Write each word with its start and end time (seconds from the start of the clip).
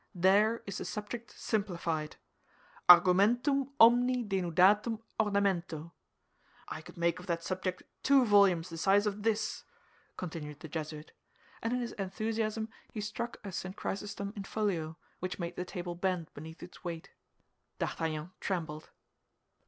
There 0.15 0.63
is 0.65 0.79
the 0.79 0.85
subject 0.85 1.29
simplified. 1.29 2.15
Argumentum 2.89 3.69
omni 3.79 4.23
denudatum 4.23 4.99
ornamento. 5.19 5.91
I 6.67 6.81
could 6.81 6.97
make 6.97 7.19
of 7.19 7.27
that 7.27 7.43
subject 7.43 7.83
two 8.01 8.25
volumes 8.25 8.69
the 8.69 8.79
size 8.79 9.05
of 9.05 9.21
this," 9.21 9.63
continued 10.17 10.61
the 10.61 10.67
Jesuit; 10.67 11.11
and 11.61 11.71
in 11.71 11.81
his 11.81 11.91
enthusiasm 11.99 12.69
he 12.91 12.99
struck 12.99 13.37
a 13.43 13.51
St. 13.51 13.75
Chrysostom 13.75 14.33
in 14.35 14.43
folio, 14.43 14.97
which 15.19 15.37
made 15.37 15.55
the 15.55 15.65
table 15.65 15.93
bend 15.93 16.33
beneath 16.33 16.63
its 16.63 16.83
weight. 16.83 17.11
D'Artagnan 17.77 18.31
trembled. 18.39 18.89